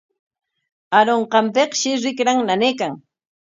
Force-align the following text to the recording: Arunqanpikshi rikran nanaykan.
Arunqanpikshi 0.99 1.91
rikran 2.03 2.39
nanaykan. 2.47 2.93